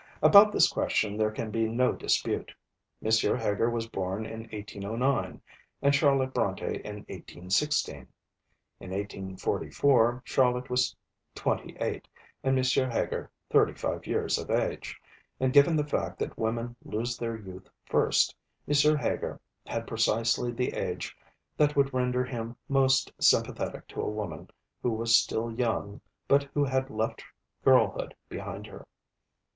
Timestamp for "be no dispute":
1.51-2.51